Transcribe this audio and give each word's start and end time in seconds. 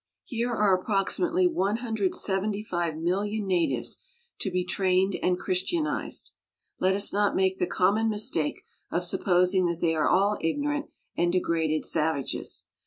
Here 0.23 0.51
are 0.51 0.73
approximately 0.75 1.45
175, 1.47 2.93
000,000 3.05 3.45
natives 3.45 3.99
to 4.39 4.49
be 4.49 4.65
trained 4.65 5.15
and 5.21 5.37
Christian 5.37 5.85
ized. 5.85 6.31
Let 6.79 6.95
us 6.95 7.13
not 7.13 7.35
make 7.35 7.59
the 7.59 7.67
common 7.67 8.09
mis 8.09 8.31
take 8.31 8.63
of 8.89 9.05
supposing 9.05 9.67
that 9.67 9.79
they 9.79 9.93
are 9.93 10.09
all 10.09 10.39
ignorant 10.41 10.87
and 11.15 11.31
degraded 11.31 11.85
savages. 11.85 12.63